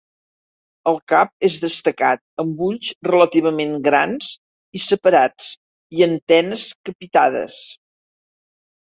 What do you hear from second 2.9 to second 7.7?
relativament grans i separats, i antenes capitades.